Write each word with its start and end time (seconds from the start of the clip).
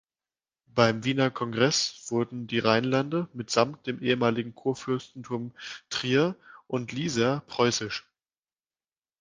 Beim 0.65 1.03
Wiener 1.03 1.29
Kongress 1.29 2.05
wurden 2.09 2.47
die 2.47 2.57
Rheinlande 2.57 3.29
mitsamt 3.33 3.85
dem 3.85 4.01
ehemaligen 4.01 4.55
Kurfürstentum 4.55 5.51
Trier 5.91 6.35
und 6.65 6.91
Lieser 6.91 7.41
preußisch. 7.41 8.07